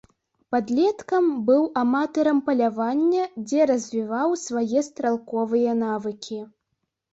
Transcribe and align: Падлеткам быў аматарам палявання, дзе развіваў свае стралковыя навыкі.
Падлеткам 0.53 1.27
быў 1.49 1.61
аматарам 1.81 2.39
палявання, 2.47 3.27
дзе 3.45 3.61
развіваў 3.75 4.29
свае 4.47 4.85
стралковыя 4.91 5.79
навыкі. 5.87 6.43